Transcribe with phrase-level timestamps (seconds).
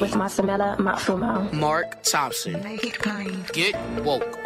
[0.00, 1.52] With Masamela Matfumo.
[1.52, 2.62] Mark Thompson.
[2.62, 3.44] Make it plain.
[3.52, 4.38] Get woke.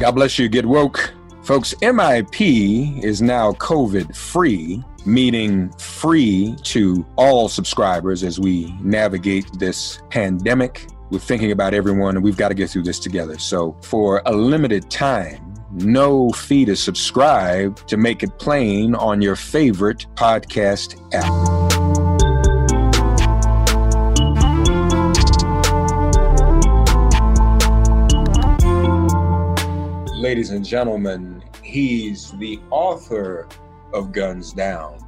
[0.00, 0.48] God bless you.
[0.48, 1.14] Get woke.
[1.44, 10.02] Folks, MIP is now COVID free, meaning free to all subscribers as we navigate this
[10.10, 10.86] pandemic.
[11.10, 13.38] We're thinking about everyone and we've got to get through this together.
[13.38, 19.34] So, for a limited time, no fee to subscribe to make it plain on your
[19.34, 21.30] favorite podcast app.
[30.16, 33.48] Ladies and gentlemen, he's the author
[33.92, 34.98] of Guns Down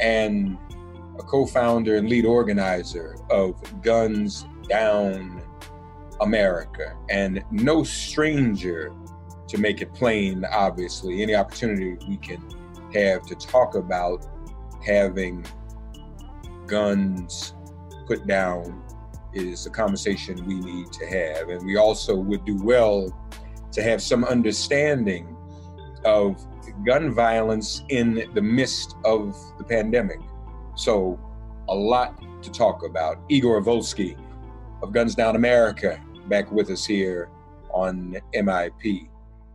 [0.00, 0.56] and
[1.18, 5.42] a co founder and lead organizer of Guns Down
[6.20, 8.92] America, and no stranger
[9.48, 12.42] to make it plain, obviously, any opportunity we can
[12.94, 14.26] have to talk about
[14.86, 15.44] having
[16.66, 17.54] guns
[18.06, 18.82] put down
[19.32, 21.48] is a conversation we need to have.
[21.48, 23.12] And we also would do well
[23.72, 25.36] to have some understanding
[26.04, 26.44] of
[26.86, 30.20] gun violence in the midst of the pandemic.
[30.76, 31.18] So,
[31.68, 33.18] a lot to talk about.
[33.28, 34.16] Igor Volsky
[34.82, 37.30] of Guns Down America back with us here
[37.70, 39.08] on MIP.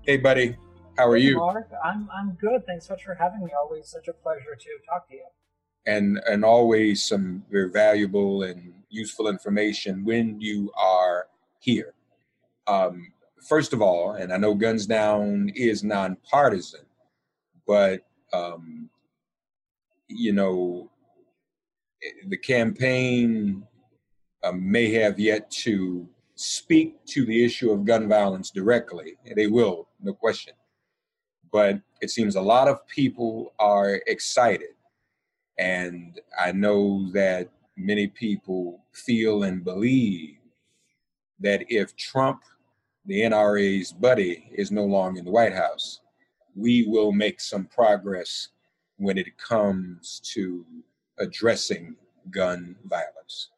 [0.06, 0.58] Hey, buddy.
[0.98, 1.38] How are hey, you?
[1.38, 2.66] Mark, I'm I'm good.
[2.66, 3.52] Thanks so much for having me.
[3.58, 5.24] Always such a pleasure to talk to you.
[5.86, 11.28] And and always some very valuable and useful information when you are
[11.62, 11.94] here.
[12.68, 13.14] Um,
[13.48, 16.86] first of all, and I know Guns Down is nonpartisan,
[17.66, 18.02] but
[18.34, 18.90] um,
[20.10, 20.92] you know
[22.28, 23.66] the campaign
[24.44, 29.16] uh, may have yet to speak to the issue of gun violence directly.
[29.36, 30.54] They will, no question.
[31.52, 34.70] But it seems a lot of people are excited.
[35.60, 40.38] And I know that many people feel and believe
[41.40, 42.42] that if Trump,
[43.06, 46.02] the NRA's buddy, is no longer in the White House,
[46.56, 48.50] we will make some progress
[48.98, 50.66] when it comes to
[51.20, 51.96] addressing
[52.32, 53.50] gun violence.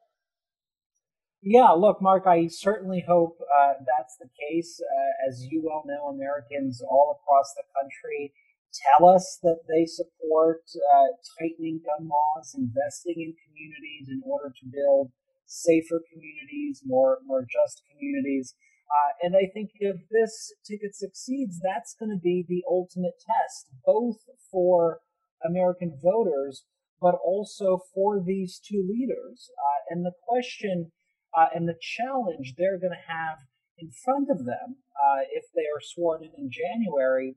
[1.45, 4.81] Yeah, look, Mark, I certainly hope uh, that's the case.
[4.81, 8.33] Uh, as you well know, Americans all across the country
[8.73, 14.66] tell us that they support uh, tightening gun laws, investing in communities in order to
[14.73, 15.11] build
[15.45, 18.55] safer communities, more more just communities.
[18.89, 23.69] Uh, and I think if this ticket succeeds, that's going to be the ultimate test,
[23.85, 24.17] both
[24.51, 25.01] for
[25.45, 26.66] American voters,
[27.00, 29.51] but also for these two leaders.
[29.53, 30.91] Uh, and the question
[31.38, 33.40] uh, and the challenge they're going to have
[33.78, 37.35] in front of them uh, if they are sworn in in January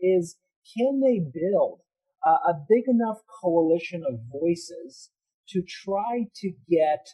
[0.00, 0.36] is
[0.76, 1.80] can they build
[2.26, 5.10] uh, a big enough coalition of voices
[5.48, 7.06] to try to get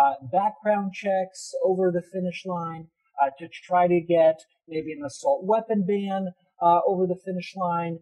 [0.00, 2.88] uh, background checks over the finish line,
[3.22, 6.28] uh, to try to get maybe an assault weapon ban
[6.60, 7.98] uh, over the finish line,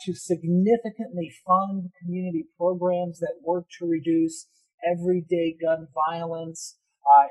[0.00, 4.48] to significantly fund community programs that work to reduce
[4.84, 6.76] everyday gun violence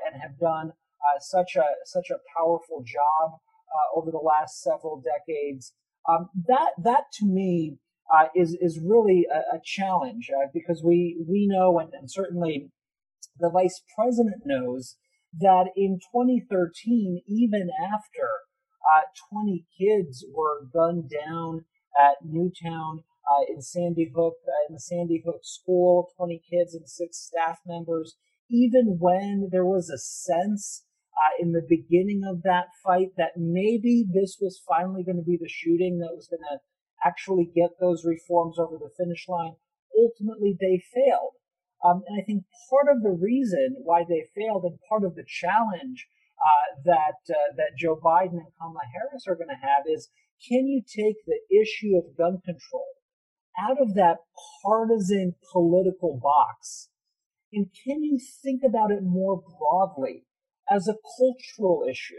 [0.06, 5.02] and have done uh, such a such a powerful job uh, over the last several
[5.02, 5.74] decades.
[6.08, 7.78] Um, that that to me
[8.12, 12.70] uh, is is really a, a challenge uh, because we we know and, and, certainly
[13.38, 14.96] the vice president knows
[15.38, 18.28] that in 2013, even after
[18.90, 21.64] uh, 20 kids were gunned down
[21.98, 26.88] at Newtown uh, in Sandy Hook, uh, in the Sandy Hook school, 20 kids and
[26.88, 28.16] six staff members.
[28.50, 34.04] Even when there was a sense uh, in the beginning of that fight that maybe
[34.12, 36.58] this was finally going to be the shooting that was going to
[37.04, 39.54] actually get those reforms over the finish line,
[39.98, 41.34] ultimately they failed.
[41.84, 45.24] Um, and I think part of the reason why they failed and part of the
[45.26, 50.08] challenge uh, that uh, that Joe Biden and Kamala Harris are going to have is
[50.48, 52.84] can you take the issue of gun control
[53.58, 54.18] out of that
[54.62, 56.88] partisan political box
[57.52, 60.24] and can you think about it more broadly
[60.70, 62.14] as a cultural issue?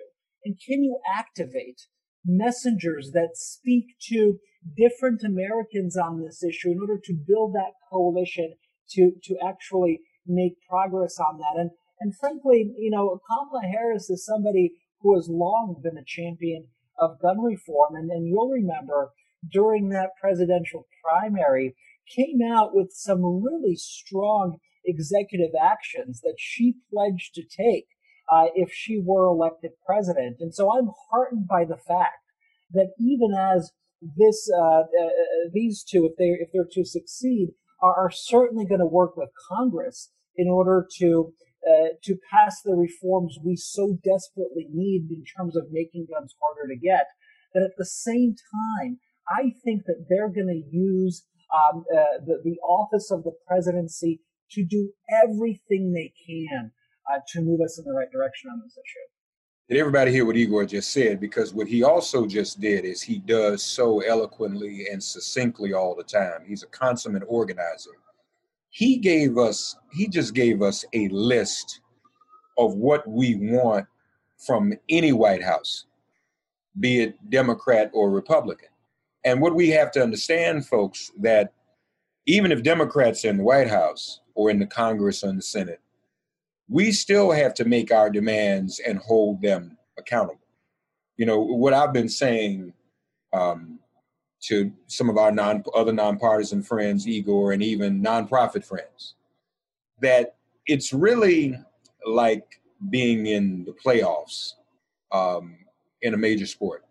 [0.46, 1.88] And can you activate
[2.26, 4.40] messengers that speak to
[4.76, 8.56] different Americans on this issue in order to build that coalition
[8.92, 11.60] to, to actually make progress on that?
[11.60, 16.68] And, and frankly, you know, Kamala Harris is somebody who has long been a champion
[17.00, 17.96] of gun reform.
[17.96, 19.12] And, and you'll remember
[19.52, 21.76] during that presidential primary
[22.16, 27.88] came out with some really strong executive actions that she pledged to take
[28.32, 30.38] uh, if she were elected president.
[30.40, 32.24] And so I'm heartened by the fact
[32.72, 34.86] that even as this uh, uh,
[35.54, 37.50] these two, if they if they're to succeed,
[37.82, 41.34] are, are certainly going to work with Congress in order to
[41.68, 46.68] uh, to pass the reforms we so desperately need in terms of making guns harder
[46.68, 47.08] to get.
[47.54, 48.36] That at the same
[48.82, 53.32] time, I think that they're going to use um, uh, the, the office of the
[53.48, 54.22] presidency
[54.52, 54.90] to do
[55.24, 56.72] everything they can
[57.12, 59.08] uh, to move us in the right direction on this issue.
[59.70, 61.20] Did everybody hear what Igor just said?
[61.20, 66.04] Because what he also just did is he does so eloquently and succinctly all the
[66.04, 66.46] time.
[66.48, 67.92] He's a consummate organizer.
[68.70, 71.82] He gave us, he just gave us a list
[72.58, 73.88] of what we want
[74.38, 75.86] from any White House,
[76.80, 78.70] be it Democrat or Republican.
[79.26, 81.52] And what we have to understand, folks, that
[82.26, 85.82] even if Democrats in the White House or in the Congress or in the Senate,
[86.70, 90.40] we still have to make our demands and hold them accountable.
[91.18, 92.72] You know, what I've been saying
[93.34, 93.80] um,
[94.44, 99.16] to some of our non other nonpartisan friends, Igor, and even nonprofit friends,
[100.02, 100.36] that
[100.68, 101.58] it's really
[102.06, 102.62] like
[102.92, 104.54] being in the playoffs
[105.12, 105.58] um,
[106.04, 106.86] in a major sport.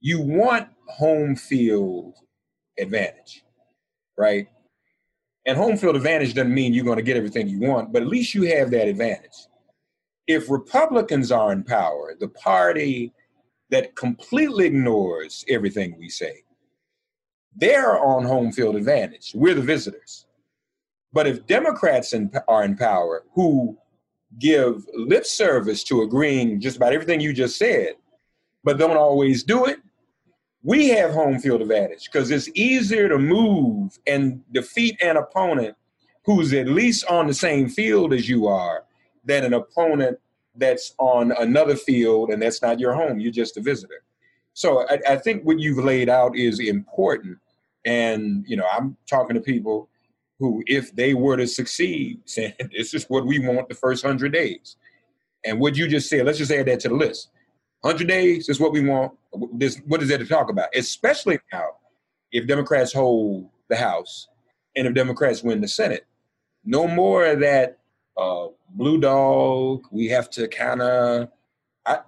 [0.00, 2.14] You want home field
[2.80, 3.44] advantage,
[4.18, 4.48] right?
[5.46, 8.08] And home field advantage doesn't mean you're going to get everything you want, but at
[8.08, 9.48] least you have that advantage.
[10.26, 13.12] If Republicans are in power, the party
[13.70, 16.44] that completely ignores everything we say,
[17.56, 19.32] they're on home field advantage.
[19.34, 20.26] We're the visitors.
[21.12, 23.76] But if Democrats in, are in power who
[24.38, 27.94] give lip service to agreeing just about everything you just said,
[28.64, 29.80] but don't always do it,
[30.62, 35.76] we have home field advantage because it's easier to move and defeat an opponent
[36.24, 38.84] who's at least on the same field as you are
[39.24, 40.18] than an opponent
[40.56, 43.18] that's on another field and that's not your home.
[43.18, 44.02] You're just a visitor.
[44.54, 47.38] So I, I think what you've laid out is important.
[47.84, 49.88] And, you know, I'm talking to people
[50.38, 54.32] who, if they were to succeed, saying this is what we want the first hundred
[54.32, 54.76] days.
[55.44, 57.30] And what you just said, let's just add that to the list.
[57.80, 59.12] 100 days is what we want.
[59.54, 60.68] This, what is there to talk about?
[60.74, 61.68] Especially now,
[62.32, 64.28] if Democrats hold the House
[64.76, 66.06] and if Democrats win the Senate.
[66.64, 67.78] No more of that
[68.16, 69.84] uh, blue dog.
[69.90, 71.28] We have to kind of.
[71.84, 71.98] I,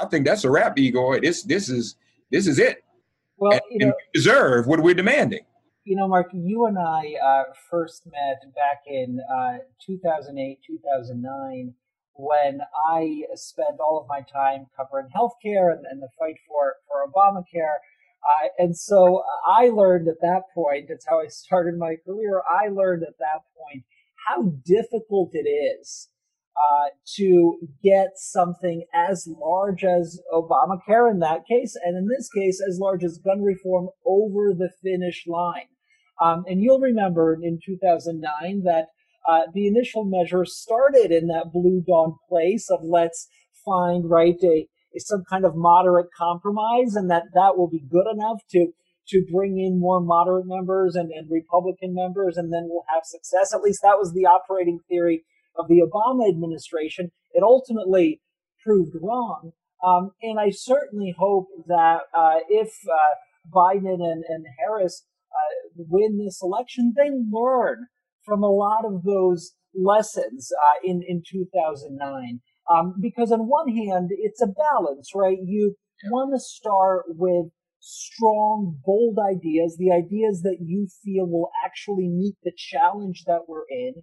[0.00, 1.20] I think that's a wrap, Igor.
[1.20, 1.96] This this is
[2.30, 2.84] this is it.
[3.36, 5.40] Well, and, you know, we deserve what we're demanding.
[5.84, 11.74] You know, Mark, you and I uh, first met back in uh, 2008, 2009
[12.18, 12.60] when
[12.90, 17.78] I spend all of my time covering healthcare and, and the fight for, for Obamacare.
[18.58, 22.42] And so I learned at that point, that's how I started my career.
[22.50, 23.84] I learned at that point
[24.26, 26.08] how difficult it is
[26.58, 32.60] uh, to get something as large as Obamacare in that case, and in this case,
[32.68, 35.68] as large as gun reform over the finish line.
[36.20, 38.88] Um, and you'll remember in 2009 that
[39.28, 43.28] uh, the initial measures started in that blue dog place of let's
[43.64, 44.66] find right a,
[44.96, 48.68] a, some kind of moderate compromise and that that will be good enough to
[49.06, 53.54] to bring in more moderate members and, and Republican members and then we'll have success.
[53.54, 55.24] At least that was the operating theory
[55.58, 57.10] of the Obama administration.
[57.32, 58.20] It ultimately
[58.64, 59.52] proved wrong.
[59.86, 63.14] Um, and I certainly hope that uh, if uh,
[63.54, 67.86] Biden and, and Harris uh, win this election, they learn
[68.28, 72.40] from a lot of those lessons uh, in in 2009.
[72.70, 75.38] Um, because on one hand, it's a balance, right?
[75.42, 76.10] You yeah.
[76.10, 77.46] want to start with
[77.80, 83.64] strong, bold ideas, the ideas that you feel will actually meet the challenge that we're
[83.70, 83.94] in.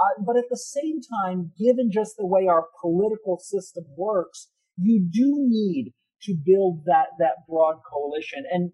[0.00, 5.06] Uh, but at the same time, given just the way our political system works, you
[5.10, 5.92] do need
[6.22, 8.44] to build that, that broad coalition.
[8.50, 8.72] And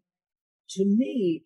[0.71, 1.45] to me,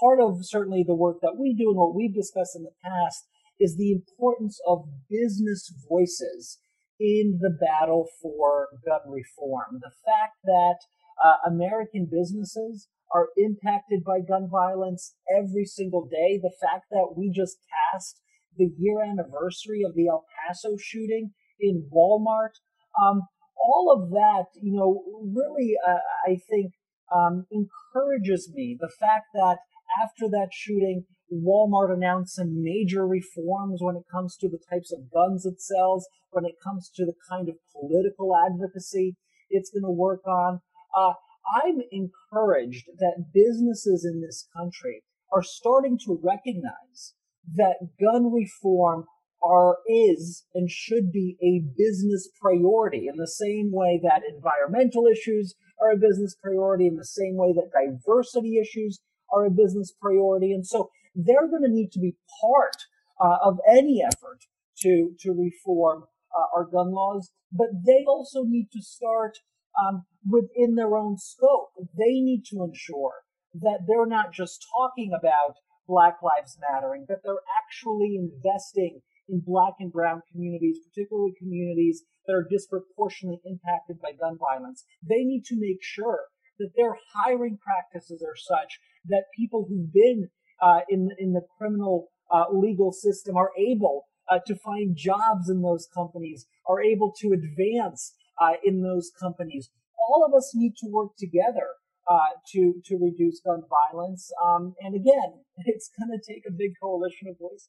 [0.00, 3.26] part of certainly the work that we do and what we've discussed in the past
[3.60, 6.58] is the importance of business voices
[7.00, 9.80] in the battle for gun reform.
[9.80, 10.78] The fact that
[11.22, 16.38] uh, American businesses are impacted by gun violence every single day.
[16.42, 17.58] The fact that we just
[17.92, 18.20] passed
[18.56, 22.58] the year anniversary of the El Paso shooting in Walmart,
[23.00, 23.22] um,
[23.56, 26.72] all of that, you know, really, uh, I think,
[27.14, 28.76] um, encourages me.
[28.78, 29.58] The fact that
[30.02, 35.10] after that shooting, Walmart announced some major reforms when it comes to the types of
[35.12, 39.16] guns it sells, when it comes to the kind of political advocacy
[39.50, 40.60] it's going to work on.
[40.96, 41.14] Uh,
[41.62, 47.14] I'm encouraged that businesses in this country are starting to recognize
[47.54, 49.04] that gun reform
[49.42, 55.54] are is and should be a business priority in the same way that environmental issues
[55.82, 59.00] are a business priority in the same way that diversity issues
[59.34, 62.76] are a business priority and so they're going to need to be part
[63.20, 64.40] uh, of any effort
[64.78, 66.04] to to reform
[66.36, 69.38] uh, our gun laws but they also need to start
[69.80, 71.70] um, within their own scope.
[71.96, 73.22] They need to ensure
[73.54, 79.74] that they're not just talking about Black Lives Mattering, that they're actually investing in Black
[79.78, 84.84] and Brown communities, particularly communities that are disproportionately impacted by gun violence.
[85.02, 86.20] They need to make sure
[86.58, 90.28] that their hiring practices are such that people who've been
[90.62, 95.62] uh, in in the criminal uh, legal system are able uh, to find jobs in
[95.62, 99.70] those companies, are able to advance uh, in those companies.
[100.08, 101.68] All of us need to work together
[102.08, 102.18] uh,
[102.52, 104.30] to to reduce gun violence.
[104.44, 107.68] Um, and again, it's going to take a big coalition of voices.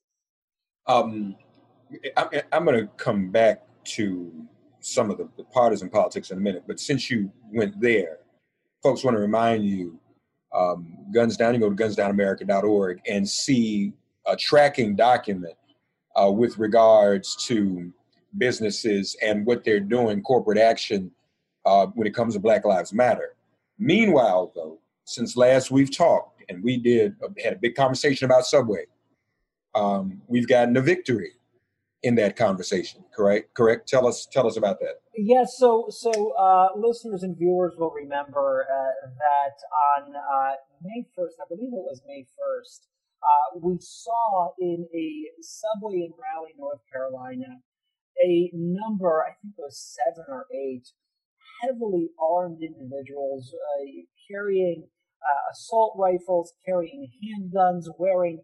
[0.87, 1.35] Um,
[2.15, 3.63] I, I'm going to come back
[3.95, 4.31] to
[4.79, 8.19] some of the, the, partisan politics in a minute, but since you went there,
[8.83, 9.99] folks want to remind you
[10.55, 13.93] um, Guns Down, you go to gunsdownamerica.org and see
[14.25, 15.55] a tracking document
[16.15, 17.91] uh, with regards to
[18.37, 21.11] businesses and what they're doing, corporate action,
[21.65, 23.35] uh, when it comes to Black Lives Matter.
[23.77, 28.45] Meanwhile, though, since last we've talked and we did uh, had a big conversation about
[28.45, 28.85] Subway,
[29.73, 31.33] um, we've gotten a victory
[32.05, 33.03] in that conversation.
[33.13, 33.51] Correct?
[33.55, 33.89] Correct.
[33.89, 34.27] Tell us.
[34.31, 35.01] Tell us about that.
[35.17, 35.55] Yes.
[35.57, 39.57] so, so uh, listeners and viewers will remember uh, that
[39.97, 42.87] on uh, May first, I believe it was May first,
[43.23, 47.57] uh, we saw in a subway in Raleigh, North Carolina,
[48.23, 50.85] a number, I think it was seven or eight,
[51.63, 53.85] heavily armed individuals uh,
[54.29, 54.83] carrying
[55.23, 58.43] uh, assault rifles, carrying handguns, wearing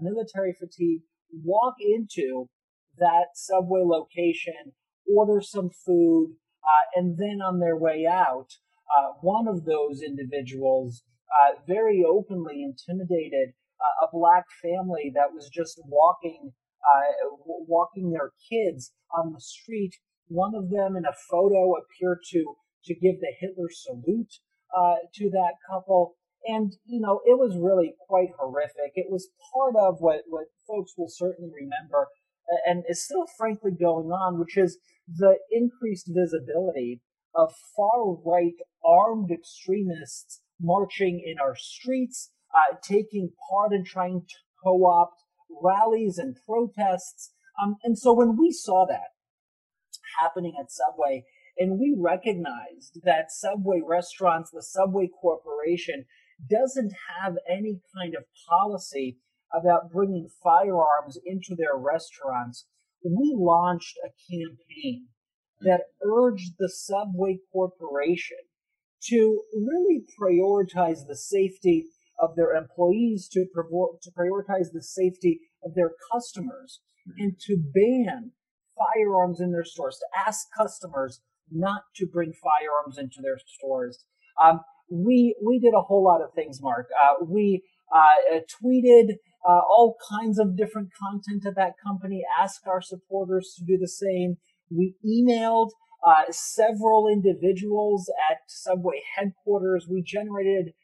[0.00, 1.02] military fatigue,
[1.44, 2.48] walk into
[2.98, 4.72] that subway location,
[5.16, 8.48] order some food, uh, and then on their way out,
[8.98, 13.54] uh, one of those individuals uh, very openly intimidated
[14.02, 19.94] a black family that was just walking uh, walking their kids on the street.
[20.28, 24.34] One of them in a photo appeared to to give the Hitler salute
[24.76, 26.16] uh, to that couple.
[26.44, 28.96] And, you know, it was really quite horrific.
[28.96, 32.08] It was part of what, what folks will certainly remember
[32.66, 37.00] and is still frankly going on, which is the increased visibility
[37.34, 44.36] of far right armed extremists marching in our streets, uh, taking part in trying to
[44.62, 45.22] co opt
[45.62, 47.32] rallies and protests.
[47.62, 49.12] Um, and so when we saw that
[50.20, 51.24] happening at Subway,
[51.58, 56.04] and we recognized that Subway restaurants, the Subway Corporation,
[56.48, 59.18] doesn't have any kind of policy
[59.54, 62.66] about bringing firearms into their restaurants,
[63.04, 65.08] we launched a campaign
[65.60, 68.38] that urged the Subway Corporation
[69.04, 71.86] to really prioritize the safety
[72.20, 77.22] of their employees, to, to prioritize the safety of their customers, mm-hmm.
[77.22, 78.30] and to ban
[78.76, 84.04] firearms in their stores, to ask customers not to bring firearms into their stores.
[84.42, 86.88] Um, we we did a whole lot of things, Mark.
[87.02, 87.62] Uh, we
[87.94, 89.14] uh, tweeted
[89.46, 93.88] uh, all kinds of different content to that company, asked our supporters to do the
[93.88, 94.36] same.
[94.70, 95.70] We emailed
[96.06, 99.86] uh, several individuals at Subway headquarters.
[99.90, 100.74] We generated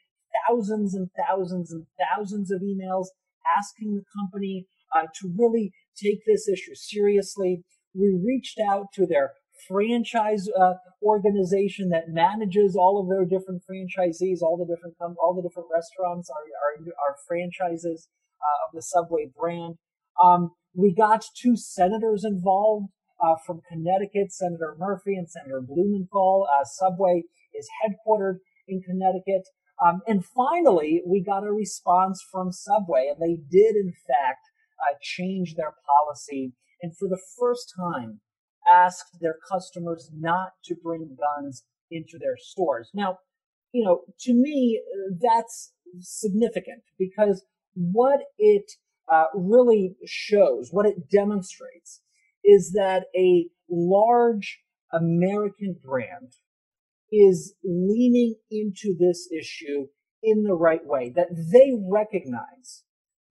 [0.49, 3.07] thousands and thousands and thousands of emails
[3.57, 7.63] asking the company uh, to really take this issue seriously.
[7.95, 9.33] We reached out to their
[9.67, 15.43] franchise uh, organization that manages all of their different franchisees, all the different all the
[15.43, 18.09] different restaurants are are, are franchises
[18.43, 19.77] uh, of the Subway brand.
[20.23, 22.89] Um, we got two senators involved
[23.23, 26.47] uh, from Connecticut, Senator Murphy and Senator Blumenthal.
[26.53, 29.49] Uh, Subway is headquartered in Connecticut.
[29.85, 34.45] Um, and finally, we got a response from Subway, and they did, in fact,
[34.81, 36.53] uh, change their policy
[36.83, 38.21] and for the first time
[38.73, 42.91] asked their customers not to bring guns into their stores.
[42.95, 43.19] Now,
[43.73, 44.83] you know, to me,
[45.21, 47.45] that's significant because
[47.75, 48.71] what it
[49.11, 52.01] uh, really shows, what it demonstrates,
[52.45, 54.61] is that a large
[54.93, 56.33] American brand
[57.11, 59.87] is leaning into this issue
[60.23, 62.83] in the right way, that they recognize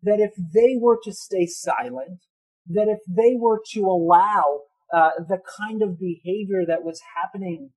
[0.04, 2.22] that if they were to stay silent,
[2.68, 4.62] that if they were to allow
[4.94, 7.72] uh, the kind of behavior that was happening,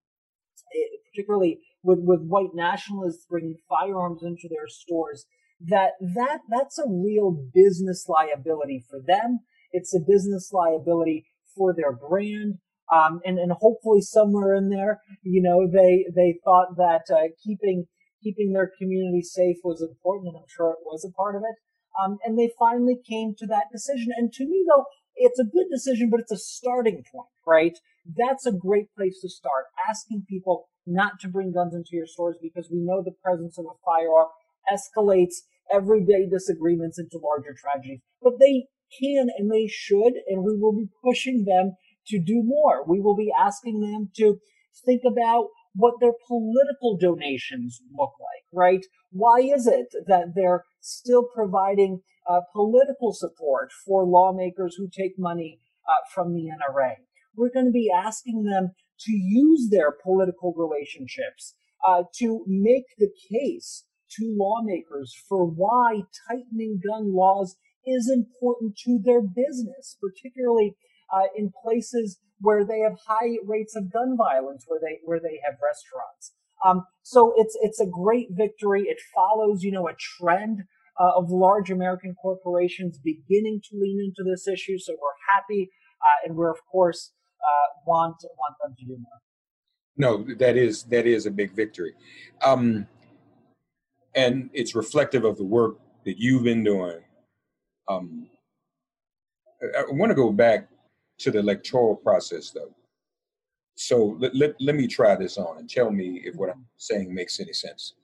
[0.75, 5.27] eh, particularly with, with white nationalists bringing firearms into their stores,
[5.69, 9.41] that, that that's a real business liability for them.
[9.73, 11.27] It's a business liability
[11.57, 12.55] for their brand.
[12.93, 17.87] Um, and, and hopefully somewhere in there, you know, they, they thought that, uh, keeping,
[18.23, 20.29] keeping their community safe was important.
[20.29, 21.57] And I'm sure it was a part of it.
[22.03, 24.09] Um, and they finally came to that decision.
[24.17, 27.79] And to me, though, it's a good decision, but it's a starting point, right?
[28.07, 29.67] That's a great place to start.
[29.89, 33.67] Asking people not to bring guns into your stores because we know the presence of
[33.67, 34.29] a firearm
[34.73, 35.35] escalates
[35.73, 38.01] everyday disagreements into larger tragedies.
[38.23, 38.67] But they
[38.99, 41.77] can and they should, and we will be pushing them
[42.09, 42.85] to do more.
[42.87, 44.39] We will be asking them to
[44.85, 48.85] think about what their political donations look like, right?
[49.11, 55.61] Why is it that they're still providing uh, political support for lawmakers who take money
[55.89, 56.95] uh, from the NRA?
[57.37, 61.55] We're going to be asking them to use their political relationships
[61.87, 63.85] uh, to make the case
[64.17, 70.77] to lawmakers for why tightening gun laws is important to their business, particularly
[71.13, 75.41] uh, in places where they have high rates of gun violence, where they where they
[75.45, 76.33] have restaurants.
[76.65, 78.83] Um, so it's it's a great victory.
[78.83, 80.65] It follows, you know, a trend
[80.99, 84.79] uh, of large American corporations beginning to lean into this issue.
[84.79, 85.71] So we're happy,
[86.01, 89.21] uh, and we're of course uh, want want them to do more.
[89.97, 91.95] No, that is that is a big victory,
[92.43, 92.87] um,
[94.15, 97.01] and it's reflective of the work that you've been doing.
[97.89, 98.29] Um,
[99.63, 100.69] I, I want to go back
[101.19, 102.75] to the electoral process, though.
[103.75, 107.15] So let, let, let me try this on and tell me if what I'm saying
[107.15, 107.95] makes any sense.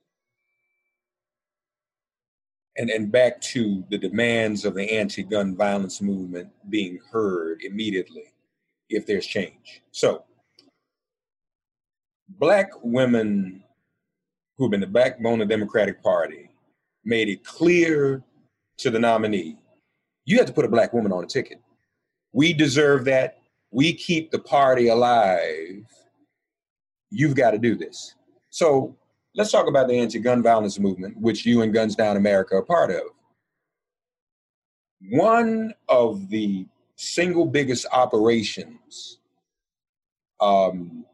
[2.79, 8.33] And, and back to the demands of the anti gun violence movement being heard immediately
[8.89, 9.83] if there's change.
[9.93, 10.25] So,
[12.29, 13.63] black women
[14.59, 16.51] who've been the backbone of the Democratic Party
[17.05, 18.23] made it clear
[18.79, 19.57] to the nominee
[20.27, 21.61] you have to put a black woman on a ticket.
[22.33, 23.39] We deserve that.
[23.71, 25.87] We keep the party alive.
[27.11, 28.17] You've got to do this.
[28.51, 28.95] So
[29.37, 32.63] let's talk about the anti gun violence movement, which you and Guns Down America are
[32.63, 33.03] part of.
[35.11, 36.67] One of the
[36.97, 39.21] single biggest operations
[40.41, 41.05] um,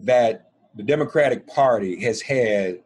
[0.00, 0.47] that
[0.78, 2.78] the Democratic Party has had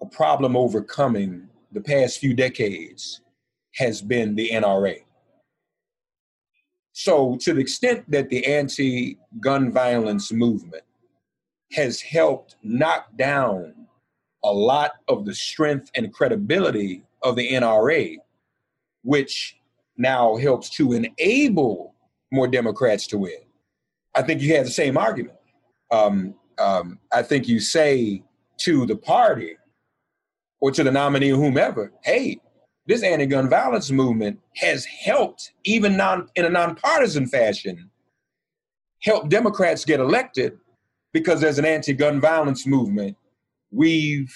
[0.00, 3.20] a problem overcoming the past few decades
[3.74, 5.02] has been the NRA.
[6.92, 10.82] So, to the extent that the anti gun violence movement
[11.72, 13.74] has helped knock down
[14.42, 18.16] a lot of the strength and credibility of the NRA,
[19.02, 19.58] which
[19.98, 21.94] now helps to enable
[22.32, 23.42] more Democrats to win.
[24.14, 25.36] I think you have the same argument.
[25.90, 28.22] Um, um, I think you say
[28.58, 29.56] to the party
[30.60, 32.38] or to the nominee, or whomever, hey,
[32.86, 37.90] this anti-gun violence movement has helped, even non in a nonpartisan fashion,
[39.02, 40.58] help Democrats get elected
[41.12, 43.16] because there's an anti-gun violence movement.
[43.70, 44.34] We've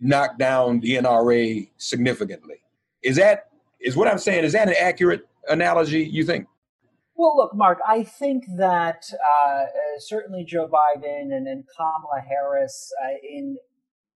[0.00, 2.56] knocked down the NRA significantly.
[3.02, 3.48] Is that
[3.80, 4.44] is what I'm saying?
[4.44, 6.04] Is that an accurate analogy?
[6.04, 6.46] You think?
[7.18, 9.64] Well, look, Mark, I think that uh, uh,
[9.98, 13.56] certainly Joe Biden and, Kamala Harris uh, in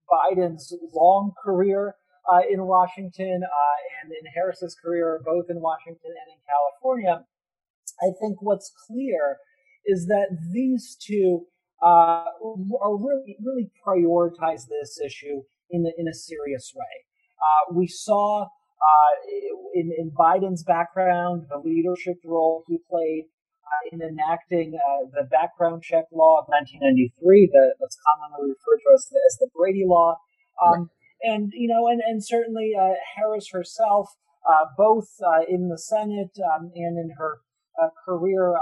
[0.09, 1.97] Biden's long career
[2.33, 7.25] uh, in Washington uh, and in Harris's career, both in Washington and in California,
[8.01, 9.39] I think what's clear
[9.85, 11.47] is that these two
[11.83, 12.23] uh,
[12.81, 17.75] are really, really prioritize this issue in, a, in a serious way.
[17.77, 18.47] We saw
[19.75, 23.25] in, in Biden's background, the leadership role he played
[23.73, 28.91] uh, in enacting uh, the background check law of 1993, the, that's commonly referred to
[28.95, 30.19] as the, as the Brady Law.
[30.63, 30.89] Um, right.
[31.23, 34.09] And, you know, and, and certainly uh, Harris herself,
[34.49, 37.39] uh, both uh, in the Senate um, and in her
[38.05, 38.55] career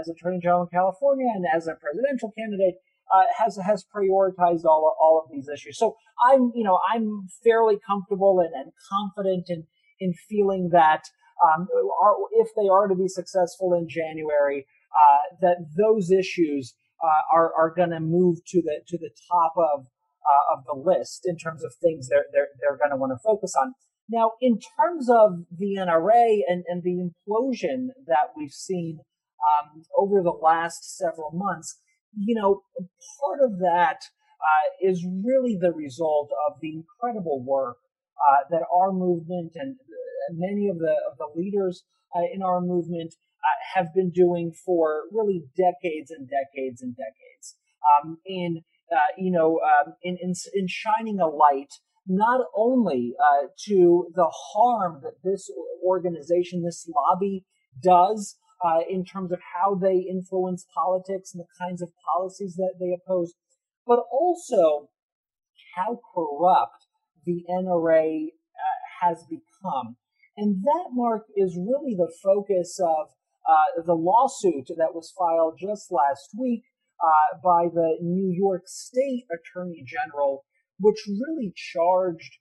[0.00, 2.74] as Attorney General in California and as a presidential candidate,
[3.14, 5.78] uh, has has prioritized all of, all of these issues.
[5.78, 9.64] So I'm you know I'm fairly comfortable and, and confident in
[10.00, 11.02] in feeling that
[11.44, 11.68] um,
[12.02, 17.52] are, if they are to be successful in January, uh, that those issues uh, are
[17.54, 21.36] are going to move to the to the top of uh, of the list in
[21.36, 23.74] terms of things they're they're, they're going to want to focus on.
[24.10, 29.00] Now, in terms of the NRA and, and the implosion that we've seen
[29.44, 31.78] um, over the last several months,
[32.16, 32.62] you know,
[33.20, 34.00] part of that
[34.40, 37.78] uh, is really the result of the incredible work
[38.18, 39.76] uh, that our movement and
[40.32, 45.02] many of the of the leaders uh, in our movement uh, have been doing for
[45.12, 47.56] really decades and decades and decades.
[48.02, 51.72] Um, in uh, you know, um, in, in in shining a light
[52.06, 55.50] not only uh, to the harm that this
[55.86, 57.44] organization, this lobby,
[57.82, 62.74] does uh, in terms of how they influence politics and the kinds of policies that
[62.80, 63.34] they oppose,
[63.86, 64.88] but also
[65.76, 66.86] how corrupt
[67.24, 69.96] the NRA uh, has become.
[70.36, 73.08] And that, Mark, is really the focus of
[73.48, 76.62] uh, the lawsuit that was filed just last week
[77.02, 80.44] uh, by the New York State Attorney General,
[80.78, 82.38] which really charged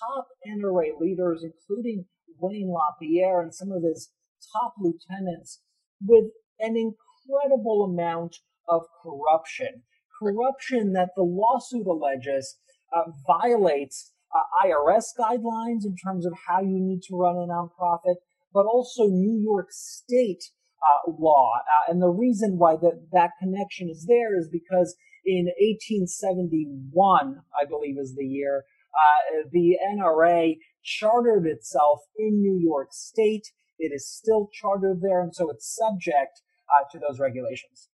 [0.00, 2.06] top NRA leaders, including
[2.38, 4.10] Wayne LaPierre and some of his
[4.52, 5.60] top lieutenants
[6.00, 6.24] with
[6.60, 8.36] an incredible amount
[8.68, 9.82] of corruption.
[10.20, 12.56] Corruption that the lawsuit alleges
[12.94, 18.16] uh, violates uh, IRS guidelines in terms of how you need to run a nonprofit,
[18.52, 20.44] but also New York State
[20.82, 21.52] uh, law.
[21.56, 27.64] Uh, and the reason why that, that connection is there is because in 1871, I
[27.66, 34.08] believe is the year, uh, the NRA chartered itself in New York State it is
[34.08, 37.88] still chartered there, and so it's subject uh, to those regulations.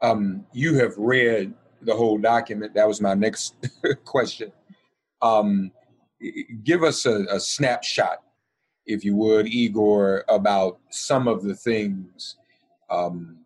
[0.00, 2.74] Um, you have read the whole document.
[2.74, 3.54] That was my next
[4.04, 4.52] question.
[5.22, 5.70] Um,
[6.62, 8.22] give us a, a, snapshot,
[8.86, 12.36] if you would, Igor, about some of the things
[12.90, 13.38] um,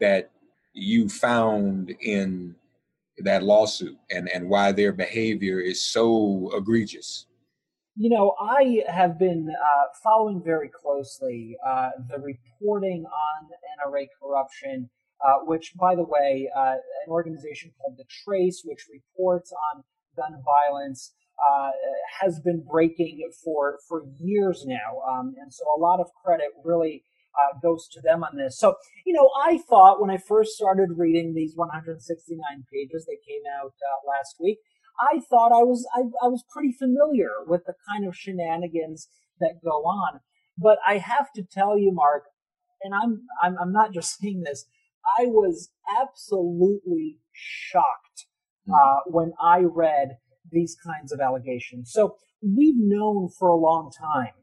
[0.00, 0.30] that
[0.72, 2.54] you found in
[3.18, 7.25] that lawsuit and, and why their behavior is so egregious.
[7.98, 13.48] You know, I have been uh, following very closely uh, the reporting on
[13.80, 14.90] NRA corruption,
[15.24, 19.82] uh, which, by the way, uh, an organization called The Trace, which reports on
[20.14, 21.14] gun violence,
[21.50, 21.70] uh,
[22.20, 27.02] has been breaking for for years now, um, and so a lot of credit really
[27.34, 28.58] uh, goes to them on this.
[28.58, 28.74] So,
[29.06, 32.38] you know, I thought when I first started reading these 169
[32.70, 33.72] pages that came out
[34.06, 34.58] last week
[35.00, 39.08] I thought I was I, I was pretty familiar with the kind of shenanigans
[39.40, 40.20] that go on.
[40.58, 42.24] But I have to tell you, Mark,
[42.82, 44.66] and I'm I'm, I'm not just saying this.
[45.18, 48.26] I was absolutely shocked
[48.66, 48.74] hmm.
[48.74, 50.16] uh, when I read
[50.50, 51.90] these kinds of allegations.
[51.92, 54.34] So we've known for a long time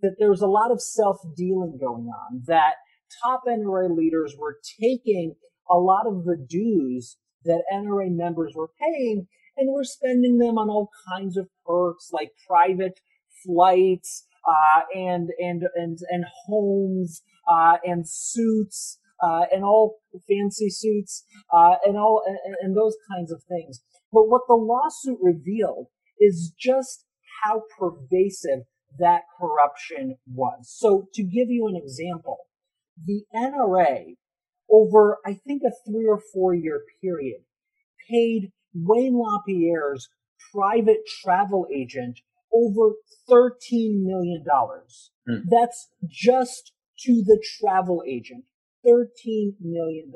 [0.00, 2.42] that there was a lot of self dealing going on.
[2.46, 2.74] That
[3.22, 5.34] top NRA leaders were taking
[5.70, 9.26] a lot of the dues that NRA members were paying
[9.58, 13.00] and we're spending them on all kinds of perks like private
[13.44, 19.96] flights uh, and and and and homes uh, and suits uh, and all
[20.28, 23.80] fancy suits uh, and all and, and those kinds of things.
[24.12, 25.88] But what the lawsuit revealed
[26.20, 27.04] is just
[27.44, 28.64] how pervasive
[28.98, 30.74] that corruption was.
[30.78, 32.38] So to give you an example,
[33.04, 34.16] the NRA
[34.70, 37.42] over I think a three or four year period
[38.10, 38.52] paid
[38.86, 40.08] Wayne LaPierre's
[40.52, 42.20] private travel agent
[42.52, 42.94] over
[43.30, 44.44] $13 million.
[45.28, 45.42] Mm.
[45.50, 48.44] That's just to the travel agent.
[48.86, 50.12] $13 million.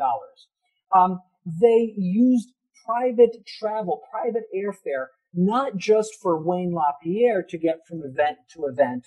[0.95, 2.51] Um, they used
[2.85, 9.07] private travel, private airfare, not just for Wayne LaPierre to get from event to event,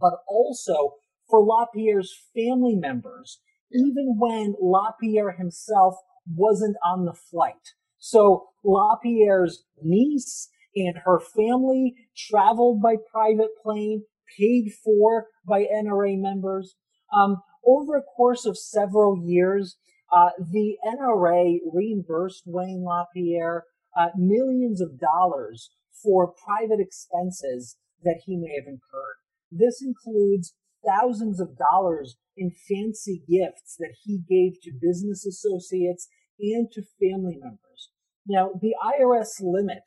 [0.00, 0.94] but also
[1.28, 3.40] for LaPierre's family members,
[3.72, 7.74] even when LaPierre himself wasn't on the flight.
[8.00, 14.04] So LaPierre's niece and her family traveled by private plane,
[14.38, 16.74] paid for by NRA members.
[17.14, 19.76] Um, over a course of several years,
[20.12, 23.64] uh, the NRA reimbursed Wayne LaPierre
[23.96, 25.70] uh, millions of dollars
[26.02, 29.18] for private expenses that he may have incurred.
[29.50, 30.54] This includes
[30.86, 36.08] thousands of dollars in fancy gifts that he gave to business associates
[36.40, 37.90] and to family members.
[38.26, 39.82] Now, the IRS limit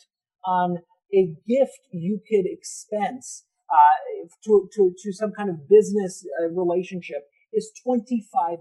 [0.45, 0.79] on
[1.13, 7.27] a gift you could expense uh, to, to, to some kind of business uh, relationship
[7.53, 8.57] is $25.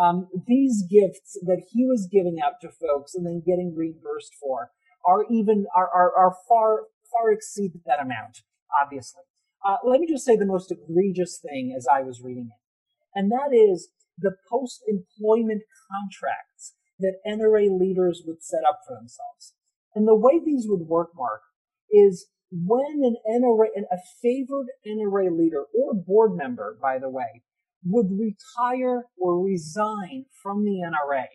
[0.00, 4.70] Um, these gifts that he was giving out to folks and then getting reimbursed for
[5.06, 8.42] are even are, are, are far far exceed that amount
[8.82, 9.22] obviously
[9.64, 13.30] uh, let me just say the most egregious thing as i was reading it and
[13.30, 19.54] that is the post-employment contracts that nra leaders would set up for themselves.
[19.94, 21.42] And the way these would work mark
[21.90, 27.42] is when an nra a favored nra leader or board member by the way
[27.84, 31.26] would retire or resign from the NRA,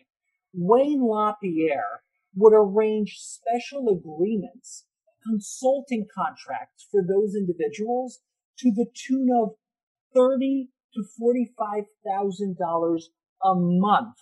[0.52, 2.02] Wayne LaPierre
[2.34, 4.86] would arrange special agreements,
[5.24, 8.20] consulting contracts for those individuals
[8.58, 9.50] to the tune of
[10.12, 13.10] thirty to forty-five thousand dollars
[13.42, 14.16] a month.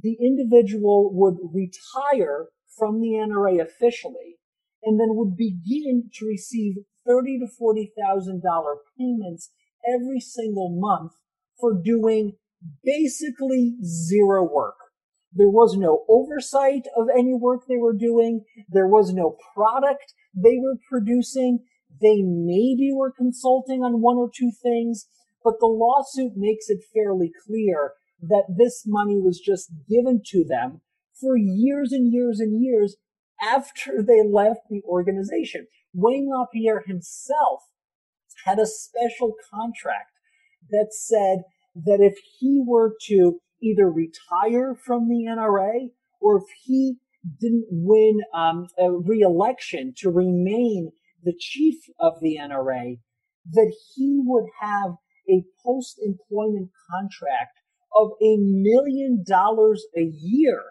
[0.00, 4.36] The individual would retire from the NRA officially
[4.82, 6.74] and then would begin to receive
[7.06, 9.50] thirty to forty thousand dollar payments
[9.86, 11.12] every single month
[11.58, 12.36] for doing
[12.84, 14.76] basically zero work.
[15.32, 18.44] There was no oversight of any work they were doing.
[18.68, 21.60] There was no product they were producing.
[22.00, 25.06] They maybe were consulting on one or two things,
[25.42, 30.80] but the lawsuit makes it fairly clear that this money was just given to them
[31.18, 32.96] for years and years and years
[33.42, 35.66] after they left the organization.
[35.94, 37.62] Wayne LaPierre himself
[38.44, 40.12] had a special contract
[40.70, 41.42] that said
[41.74, 46.96] that if he were to either retire from the NRA or if he
[47.40, 50.90] didn't win um, a re-election to remain
[51.22, 52.98] the chief of the NRA,
[53.52, 54.92] that he would have
[55.30, 57.58] a post-employment contract
[57.96, 60.62] of a million dollars a year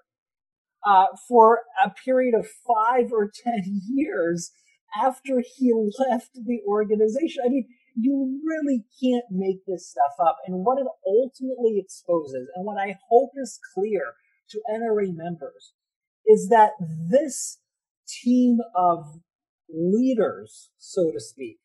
[0.86, 4.52] uh, for a period of five or ten years
[5.02, 7.44] after he left the organization.
[7.46, 10.38] I mean, you really can't make this stuff up.
[10.46, 14.14] And what it ultimately exposes, and what I hope is clear
[14.52, 15.74] to NRA members,
[16.26, 17.60] is that this
[18.08, 19.20] team of
[19.70, 21.60] leaders, so to speak,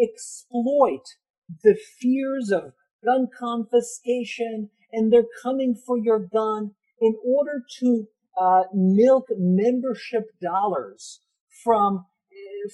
[0.00, 1.16] exploit
[1.62, 2.72] the fears of
[3.04, 8.06] gun confiscation and they're coming for your gun in order to
[8.40, 11.20] uh, milk membership dollars
[11.62, 12.04] from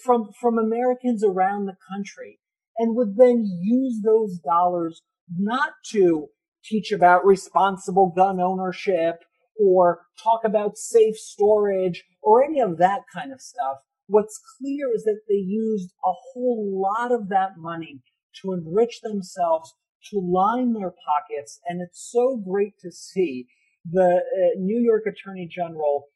[0.03, 2.39] from from Americans around the country
[2.79, 5.03] and would then use those dollars
[5.37, 6.29] not to
[6.65, 9.17] teach about responsible gun ownership
[9.61, 13.79] or talk about safe storage or any of that kind of stuff.
[14.07, 18.03] What's clear is that they used a whole lot of that money
[18.41, 19.75] to enrich themselves,
[20.11, 21.61] to line their pockets.
[21.69, 23.47] And it's so great to see
[23.91, 26.09] the uh, New York Attorney General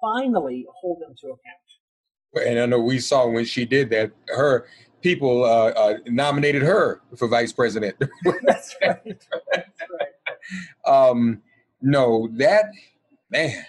[0.00, 1.64] finally hold them to account
[2.36, 4.66] and I know we saw when she did that, her
[5.02, 7.96] people uh, uh, nominated her for vice president.
[8.42, 9.00] That's right.
[9.04, 9.64] That's right.
[10.86, 11.40] Um,
[11.80, 12.66] no, that
[13.30, 13.64] man,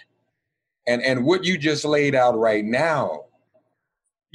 [0.86, 3.24] and and what you just laid out right now,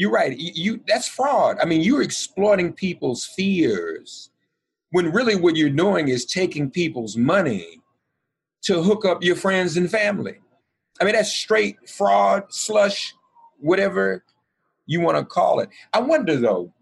[0.01, 0.35] you're right.
[0.35, 1.59] You, you that's fraud.
[1.61, 4.31] I mean, you're exploiting people's fears
[4.89, 7.79] when really what you're doing is taking people's money
[8.63, 10.39] to hook up your friends and family.
[10.99, 13.13] I mean, that's straight fraud, slush,
[13.59, 14.23] whatever
[14.87, 15.69] you want to call it.
[15.93, 16.73] I wonder though,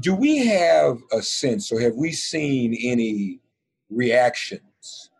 [0.00, 3.38] do we have a sense or have we seen any
[3.90, 5.10] reactions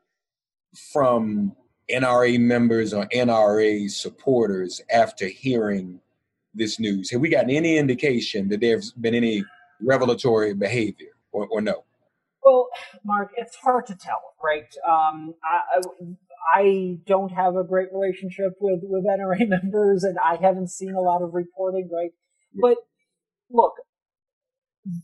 [0.93, 1.55] from
[1.89, 6.01] NRA members or NRA supporters after hearing
[6.57, 7.11] this news?
[7.11, 9.45] Have we gotten any indication that there's been any
[9.81, 11.85] revelatory behavior or, or no?
[12.43, 12.69] Well,
[13.05, 14.73] Mark, it's hard to tell, right?
[14.89, 15.81] Um, I,
[16.55, 21.01] I don't have a great relationship with, with NRA members and I haven't seen a
[21.01, 22.13] lot of reporting, right?
[22.55, 22.79] But
[23.51, 23.75] look,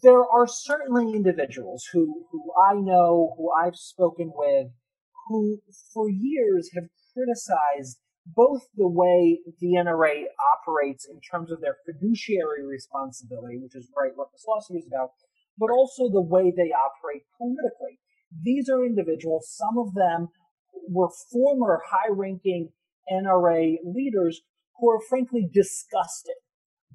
[0.03, 4.69] there are certainly individuals who, who I know, who I've spoken with,
[5.29, 5.59] who
[5.93, 12.65] for years have criticized both the way the NRA operates in terms of their fiduciary
[12.65, 15.11] responsibility, which is right what this lawsuit is about,
[15.59, 17.99] but also the way they operate politically.
[18.43, 20.29] These are individuals, some of them
[20.89, 22.71] were former high ranking
[23.11, 24.41] NRA leaders
[24.79, 26.35] who are frankly disgusted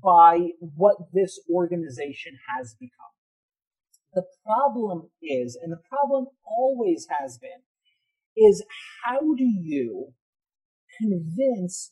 [0.01, 2.91] by what this organization has become.
[4.13, 7.61] The problem is, and the problem always has been,
[8.35, 8.63] is
[9.03, 10.13] how do you
[10.99, 11.91] convince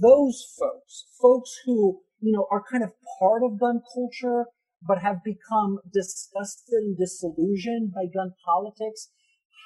[0.00, 4.46] those folks, folks who, you know, are kind of part of gun culture,
[4.86, 9.10] but have become disgusted and disillusioned by gun politics,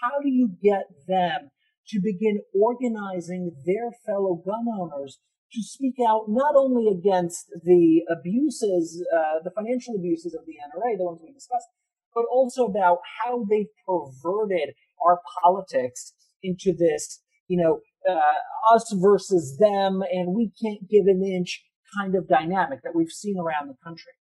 [0.02, 1.50] how do you get them
[1.88, 5.18] to begin organizing their fellow gun owners
[5.52, 10.96] to speak out not only against the abuses, uh, the financial abuses of the NRA,
[10.96, 11.68] the ones we discussed,
[12.14, 19.56] but also about how they've perverted our politics into this, you know, uh, us versus
[19.58, 21.64] them, and we can't give an inch
[21.98, 24.12] kind of dynamic that we've seen around the country.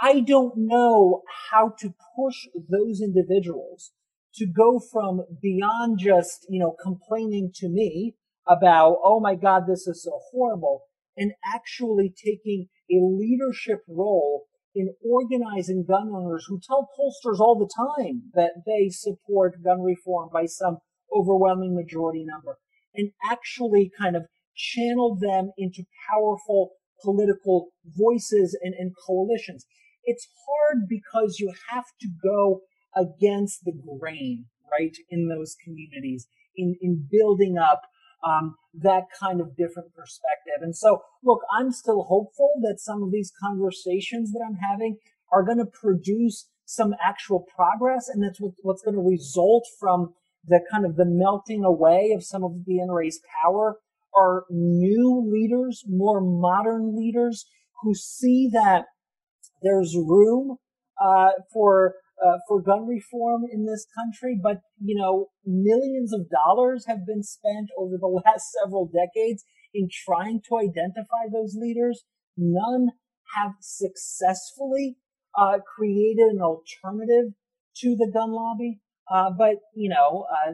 [0.00, 3.92] I don't know how to push those individuals
[4.36, 8.16] to go from beyond just, you know, complaining to me
[8.48, 10.82] about, oh my God, this is so horrible,
[11.16, 17.70] and actually taking a leadership role in organizing gun owners who tell pollsters all the
[17.76, 20.78] time that they support gun reform by some
[21.14, 22.58] overwhelming majority number
[22.94, 26.72] and actually kind of channel them into powerful
[27.02, 29.64] political voices and, and coalitions.
[30.04, 32.60] It's hard because you have to go
[32.94, 37.82] against the grain, right, in those communities, in, in building up
[38.24, 40.60] um, that kind of different perspective.
[40.60, 44.98] And so, look, I'm still hopeful that some of these conversations that I'm having
[45.32, 50.14] are going to produce some actual progress, and that's what, what's going to result from
[50.46, 53.78] the kind of the melting away of some of the NRA's power
[54.16, 57.46] are new leaders, more modern leaders
[57.82, 58.84] who see that
[59.62, 60.56] there's room
[61.00, 66.84] uh, for uh, for gun reform in this country, but you know, millions of dollars
[66.86, 72.04] have been spent over the last several decades in trying to identify those leaders.
[72.36, 72.90] None
[73.36, 74.96] have successfully
[75.36, 77.32] uh, created an alternative
[77.78, 78.80] to the gun lobby.
[79.12, 80.52] Uh, but you know, uh,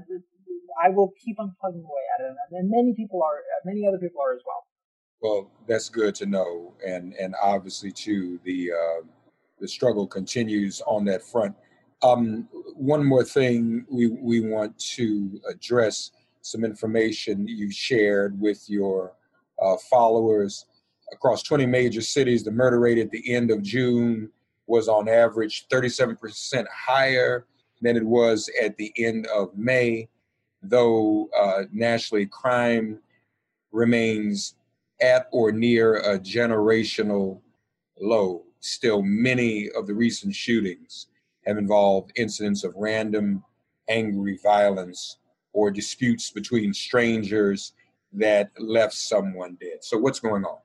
[0.82, 4.20] I will keep on plugging away at it, and many people are, many other people
[4.20, 4.64] are as well.
[5.20, 9.06] Well, that's good to know, and and obviously too the uh,
[9.60, 11.54] the struggle continues on that front.
[12.02, 19.14] Um, one more thing we, we want to address some information you shared with your
[19.60, 20.66] uh, followers
[21.12, 22.44] across 20 major cities.
[22.44, 24.30] The murder rate at the end of June
[24.68, 27.46] was on average 37% higher
[27.80, 30.08] than it was at the end of May,
[30.62, 32.98] though uh, nationally crime
[33.72, 34.54] remains
[35.00, 37.40] at or near a generational
[38.00, 41.06] low still many of the recent shootings
[41.46, 43.42] have involved incidents of random
[43.88, 45.18] angry violence
[45.52, 47.72] or disputes between strangers
[48.12, 49.78] that left someone dead.
[49.82, 50.58] So, what's going on?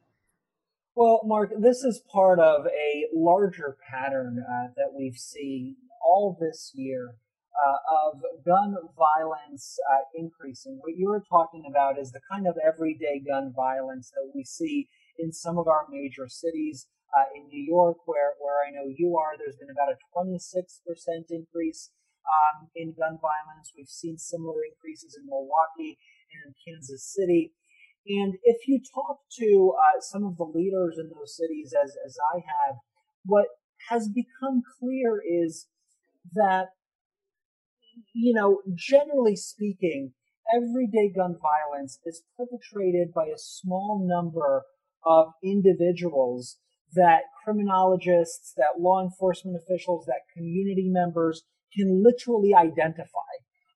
[0.95, 6.71] Well, Mark, this is part of a larger pattern uh, that we've seen all this
[6.75, 7.15] year
[7.53, 10.79] uh, of gun violence uh, increasing.
[10.81, 14.89] What you were talking about is the kind of everyday gun violence that we see
[15.17, 16.87] in some of our major cities.
[17.13, 21.29] Uh, in New York, where, where I know you are, there's been about a 26%
[21.29, 21.91] increase
[22.25, 23.69] um, in gun violence.
[23.77, 26.01] We've seen similar increases in Milwaukee
[26.33, 27.53] and in Kansas City.
[28.07, 32.17] And if you talk to uh, some of the leaders in those cities, as, as
[32.33, 32.75] I have,
[33.25, 33.47] what
[33.89, 35.67] has become clear is
[36.33, 36.67] that,
[38.13, 40.13] you know, generally speaking,
[40.55, 44.63] everyday gun violence is perpetrated by a small number
[45.05, 46.57] of individuals
[46.95, 51.43] that criminologists, that law enforcement officials, that community members
[51.75, 53.33] can literally identify.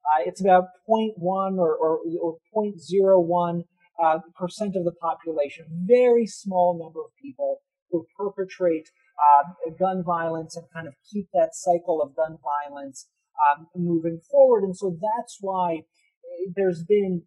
[0.08, 3.64] Uh, it's about 0.1 or, or, or 0.01
[4.02, 7.58] uh, percent of the population, very small number of people
[7.92, 13.08] who perpetrate uh, gun violence and kind of keep that cycle of gun violence
[13.49, 14.63] um, moving forward.
[14.63, 17.23] And so that's why eh, there's been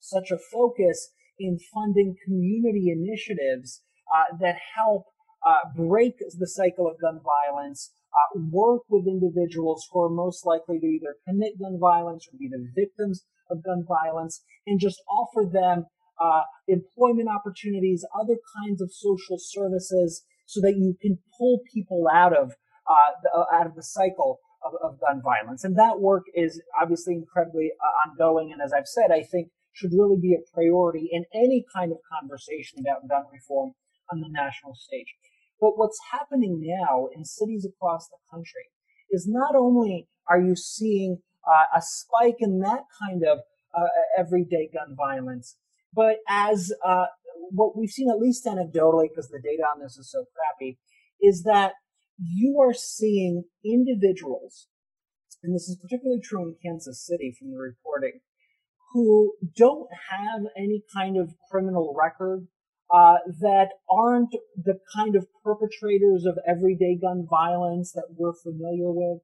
[0.00, 3.82] such a focus in funding community initiatives
[4.14, 5.06] uh, that help
[5.46, 10.78] uh, break the cycle of gun violence, uh, work with individuals who are most likely
[10.80, 15.48] to either commit gun violence or be the victims of gun violence, and just offer
[15.48, 15.86] them
[16.20, 22.36] uh, employment opportunities, other kinds of social services, so that you can pull people out
[22.36, 22.52] of
[22.88, 25.64] uh, the, uh, out of the cycle of, of, gun violence.
[25.64, 28.52] And that work is obviously incredibly uh, ongoing.
[28.52, 31.98] And as I've said, I think should really be a priority in any kind of
[32.10, 33.72] conversation about gun reform
[34.10, 35.14] on the national stage.
[35.60, 38.70] But what's happening now in cities across the country
[39.10, 43.38] is not only are you seeing uh, a spike in that kind of
[43.76, 43.86] uh,
[44.18, 45.56] everyday gun violence,
[45.94, 47.06] but as uh,
[47.50, 50.78] what we've seen, at least anecdotally, because the data on this is so crappy,
[51.20, 51.72] is that
[52.18, 54.68] you are seeing individuals,
[55.42, 58.20] and this is particularly true in Kansas City from the reporting,
[58.92, 62.46] who don't have any kind of criminal record
[62.94, 69.20] uh, that aren't the kind of perpetrators of everyday gun violence that we're familiar with,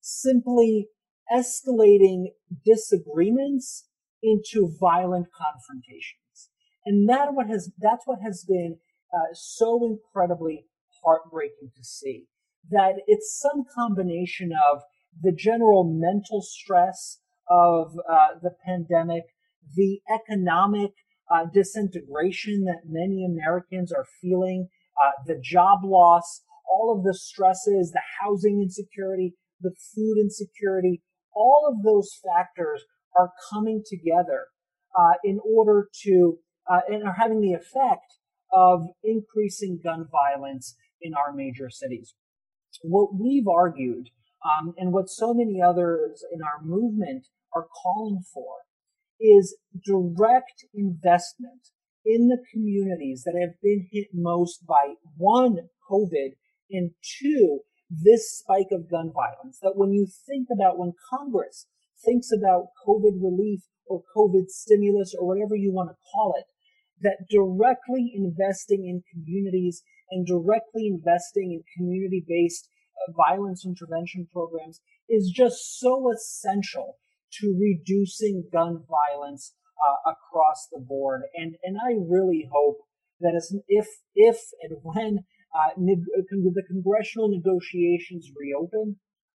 [0.00, 0.88] simply
[1.32, 2.26] escalating
[2.64, 3.86] disagreements
[4.22, 6.27] into violent confrontations.
[6.88, 8.78] And that what has, that's what has been
[9.12, 10.64] uh, so incredibly
[11.04, 12.24] heartbreaking to see.
[12.70, 14.80] That it's some combination of
[15.22, 17.18] the general mental stress
[17.50, 19.24] of uh, the pandemic,
[19.76, 20.92] the economic
[21.30, 26.40] uh, disintegration that many Americans are feeling, uh, the job loss,
[26.72, 31.02] all of the stresses, the housing insecurity, the food insecurity,
[31.34, 32.82] all of those factors
[33.14, 34.46] are coming together
[34.98, 36.38] uh, in order to
[36.70, 38.18] uh, and are having the effect
[38.52, 42.14] of increasing gun violence in our major cities.
[42.82, 44.08] What we've argued,
[44.44, 48.58] um, and what so many others in our movement are calling for,
[49.20, 51.68] is direct investment
[52.04, 56.36] in the communities that have been hit most by one, COVID,
[56.70, 56.90] and
[57.20, 57.60] two,
[57.90, 59.58] this spike of gun violence.
[59.62, 61.66] That when you think about when Congress
[62.04, 66.44] thinks about COVID relief or COVID stimulus or whatever you want to call it,
[67.02, 74.80] that directly investing in communities and directly investing in community based uh, violence intervention programs
[75.08, 76.96] is just so essential
[77.32, 81.22] to reducing gun violence uh, across the board.
[81.34, 82.78] And, and I really hope
[83.20, 85.18] that as, if, if and when
[85.54, 88.96] uh, the congressional negotiations reopen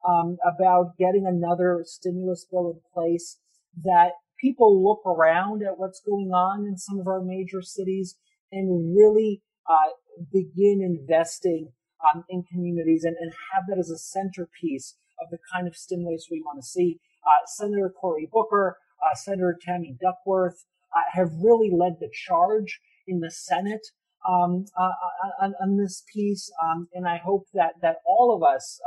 [0.08, 3.38] um, about getting another stimulus bill in place,
[3.84, 8.16] that people look around at what's going on in some of our major cities
[8.52, 9.90] and really uh,
[10.32, 11.72] begin investing
[12.14, 16.28] um, in communities and, and have that as a centerpiece of the kind of stimulus
[16.30, 16.98] we want to see.
[17.24, 20.64] Uh, Senator Cory Booker, uh, Senator Tammy Duckworth
[20.96, 23.86] uh, have really led the charge in the Senate
[24.28, 28.42] um, uh, uh, on, on, this piece, um, and I hope that that all of
[28.42, 28.78] us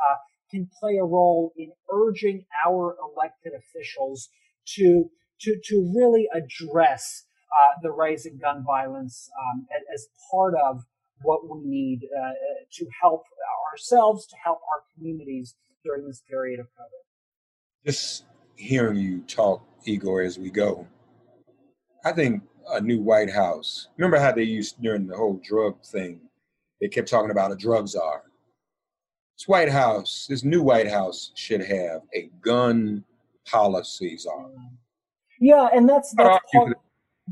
[0.52, 4.30] can play a role in urging our elected officials
[4.76, 5.10] to
[5.42, 7.26] to to really address
[7.82, 10.84] the rising gun violence um, as part of
[11.22, 12.32] what we need uh,
[12.72, 13.24] to help
[13.72, 17.86] ourselves, to help our communities during this period of COVID.
[17.86, 18.26] Just
[18.56, 20.88] hearing you talk, Igor, as we go,
[22.06, 23.88] I think a new White House.
[23.98, 26.20] Remember how they used during the whole drug thing?
[26.82, 28.24] They kept talking about a drug czar.
[29.38, 33.04] This White House, this new White House, should have a gun
[33.46, 34.50] policy czar.
[35.44, 36.78] Yeah, and that's that's part,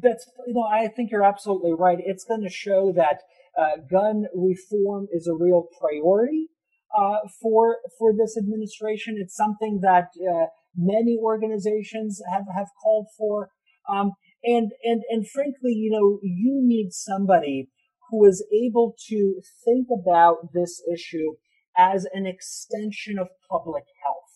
[0.01, 1.97] that's you know I think you're absolutely right.
[2.01, 3.21] It's going to show that
[3.57, 6.47] uh, gun reform is a real priority
[6.93, 9.15] uh, for for this administration.
[9.17, 13.51] It's something that uh, many organizations have have called for.
[13.87, 14.11] Um,
[14.43, 17.69] and and and frankly, you know, you need somebody
[18.09, 21.35] who is able to think about this issue
[21.77, 24.31] as an extension of public health.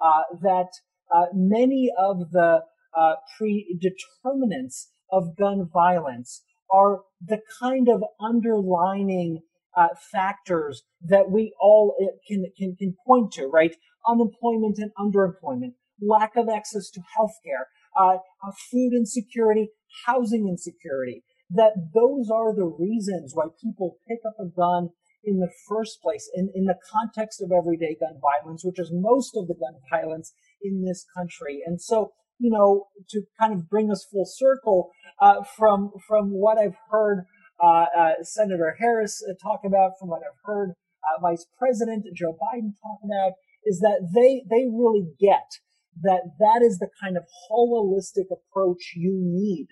[0.00, 0.70] Uh, that
[1.12, 2.60] uh, many of the
[2.96, 6.42] uh, predeterminants of gun violence
[6.72, 9.40] are the kind of underlining
[9.76, 13.76] uh, factors that we all uh, can, can, can point to, right?
[14.08, 17.66] Unemployment and underemployment, lack of access to healthcare,
[18.00, 19.68] uh, uh, food insecurity,
[20.06, 21.22] housing insecurity.
[21.50, 24.88] That those are the reasons why people pick up a gun
[25.22, 29.36] in the first place, in, in the context of everyday gun violence, which is most
[29.36, 30.32] of the gun violence
[30.62, 31.60] in this country.
[31.64, 36.58] And so you know, to kind of bring us full circle uh, from from what
[36.58, 37.24] I've heard
[37.62, 42.32] uh, uh, Senator Harris uh, talk about, from what I've heard uh, Vice President Joe
[42.32, 43.32] Biden talk about,
[43.64, 45.58] is that they they really get
[46.02, 49.68] that that is the kind of holistic approach you need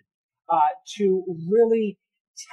[0.51, 0.59] uh,
[0.97, 1.99] to really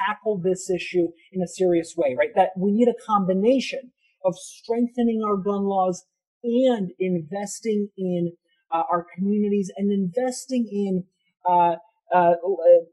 [0.07, 2.31] tackle this issue in a serious way, right?
[2.35, 3.91] That we need a combination
[4.23, 6.05] of strengthening our gun laws
[6.43, 8.33] and investing in
[8.71, 11.03] uh, our communities and investing in
[11.49, 11.75] uh,
[12.13, 12.33] uh,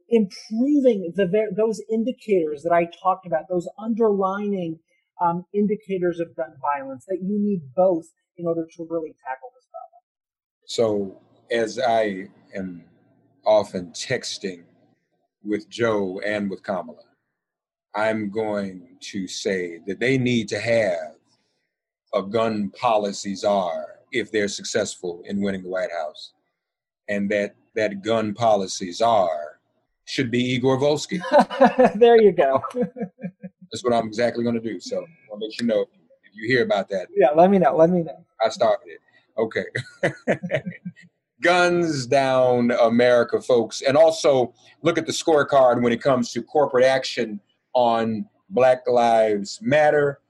[0.08, 4.78] improving the those indicators that I talked about, those underlining
[5.20, 7.04] um, indicators of gun violence.
[7.08, 8.06] That you need both
[8.36, 10.00] in order to really tackle this problem.
[10.66, 11.20] So,
[11.50, 12.84] as I am
[13.44, 14.62] often texting
[15.42, 17.02] with Joe and with Kamala,
[17.94, 21.16] I'm going to say that they need to have
[22.14, 26.32] a gun policy czar if they're successful in winning the White House,
[27.08, 29.60] and that that gun policy czar
[30.04, 31.20] should be Igor Volsky.
[31.98, 32.62] there you go.
[32.74, 34.80] That's what I'm exactly going to do.
[34.80, 35.88] So I'll let you know if
[36.32, 37.08] you hear about that.
[37.14, 37.76] Yeah, let me know.
[37.76, 38.24] Let me know.
[38.44, 39.00] I started it.
[39.36, 39.64] Okay.
[41.42, 43.82] Guns Down America, folks.
[43.82, 47.38] And also look at the scorecard when it comes to corporate action
[47.74, 50.20] on Black Lives Matter,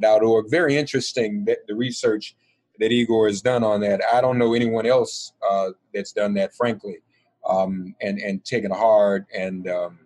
[0.00, 0.50] gunsdownamerica.org.
[0.50, 2.36] Very interesting that the research
[2.78, 4.00] that Igor has done on that.
[4.12, 6.98] I don't know anyone else uh, that's done that, frankly,
[7.48, 9.98] um, and, and taken a hard and um,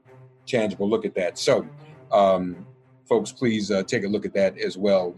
[0.47, 1.39] tangible look at that.
[1.39, 1.67] So,
[2.11, 2.67] um,
[3.09, 5.15] folks, please uh, take a look at that as well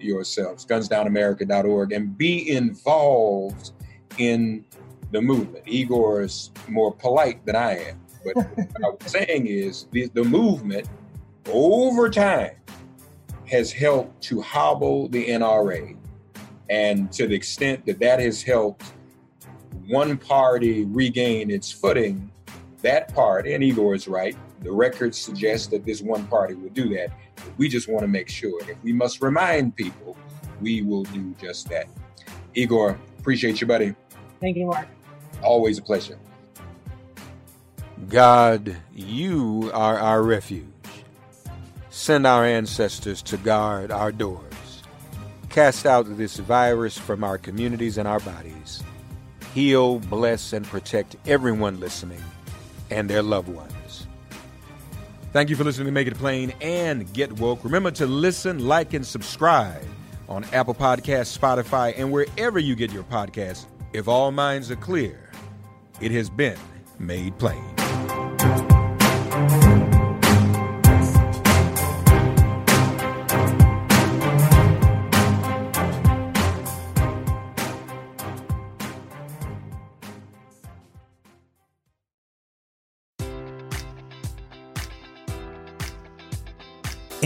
[0.00, 0.66] yourselves.
[0.66, 3.72] Gunsdownamerica.org and be involved
[4.18, 4.64] in
[5.12, 5.64] the movement.
[5.66, 8.00] Igor is more polite than I am.
[8.24, 10.88] But what I was saying is the, the movement
[11.50, 12.52] over time
[13.50, 15.96] has helped to hobble the NRA.
[16.70, 18.84] And to the extent that that has helped
[19.86, 22.30] one party regain its footing,
[22.82, 26.94] that party, and Igor is right, the records suggest that this one party will do
[26.94, 27.10] that.
[27.56, 28.60] We just want to make sure.
[28.68, 30.16] If we must remind people,
[30.60, 31.88] we will do just that.
[32.54, 33.94] Igor, appreciate you, buddy.
[34.40, 34.88] Thank you, Mark.
[35.42, 36.18] Always a pleasure.
[38.08, 40.77] God, you are our refuge.
[41.98, 44.84] Send our ancestors to guard our doors.
[45.50, 48.84] Cast out this virus from our communities and our bodies.
[49.52, 52.22] Heal, bless, and protect everyone listening
[52.88, 54.06] and their loved ones.
[55.32, 57.64] Thank you for listening to Make It Plain and Get Woke.
[57.64, 59.82] Remember to listen, like, and subscribe
[60.28, 63.66] on Apple Podcasts, Spotify, and wherever you get your podcasts.
[63.92, 65.30] If all minds are clear,
[66.00, 66.58] it has been
[67.00, 67.77] made plain.